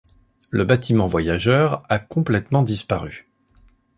[0.49, 3.27] Le bâtiment voyageurs a complètement disparu.